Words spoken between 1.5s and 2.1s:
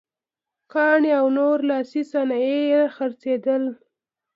لاسي